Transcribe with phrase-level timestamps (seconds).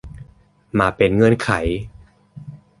[0.79, 1.49] มาเป็นเงื่อนไข